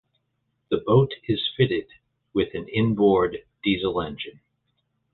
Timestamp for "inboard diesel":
2.69-4.01